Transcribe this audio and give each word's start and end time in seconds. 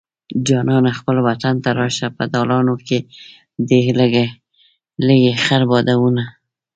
جانانه 0.47 0.91
خپل 0.99 1.15
وطن 1.27 1.55
ته 1.63 1.69
راشه 1.79 2.07
په 2.17 2.23
دالانونو 2.33 2.75
کې 2.87 2.99
دې 3.69 3.81
لګي 5.01 5.31
خړ 5.43 5.61
بادونه 5.71 6.23